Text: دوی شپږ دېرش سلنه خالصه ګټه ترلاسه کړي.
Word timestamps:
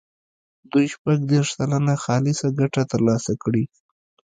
دوی 0.71 0.85
شپږ 0.93 1.17
دېرش 1.31 1.49
سلنه 1.57 1.95
خالصه 2.03 2.47
ګټه 2.59 2.83
ترلاسه 2.91 3.33
کړي. 3.43 3.63